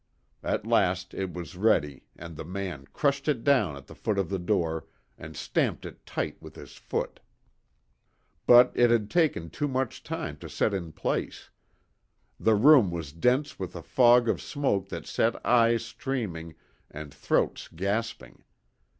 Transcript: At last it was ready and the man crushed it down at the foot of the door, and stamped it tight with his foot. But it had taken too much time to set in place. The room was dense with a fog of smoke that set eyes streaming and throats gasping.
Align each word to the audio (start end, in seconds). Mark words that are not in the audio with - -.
At 0.41 0.65
last 0.65 1.13
it 1.13 1.31
was 1.31 1.55
ready 1.55 2.01
and 2.15 2.35
the 2.35 2.43
man 2.43 2.87
crushed 2.91 3.27
it 3.27 3.43
down 3.43 3.75
at 3.75 3.85
the 3.85 3.93
foot 3.93 4.17
of 4.17 4.29
the 4.29 4.39
door, 4.39 4.87
and 5.15 5.37
stamped 5.37 5.85
it 5.85 6.07
tight 6.07 6.41
with 6.41 6.55
his 6.55 6.73
foot. 6.75 7.19
But 8.47 8.71
it 8.73 8.89
had 8.89 9.11
taken 9.11 9.51
too 9.51 9.67
much 9.67 10.01
time 10.01 10.37
to 10.37 10.49
set 10.49 10.73
in 10.73 10.91
place. 10.91 11.51
The 12.39 12.55
room 12.55 12.89
was 12.89 13.13
dense 13.13 13.59
with 13.59 13.75
a 13.75 13.83
fog 13.83 14.27
of 14.27 14.41
smoke 14.41 14.89
that 14.89 15.05
set 15.05 15.35
eyes 15.45 15.85
streaming 15.85 16.55
and 16.89 17.13
throats 17.13 17.67
gasping. 17.67 18.43